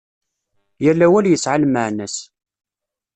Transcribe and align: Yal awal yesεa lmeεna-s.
Yal 0.83 0.99
awal 1.07 1.25
yesεa 1.29 1.57
lmeεna-s. 1.61 2.15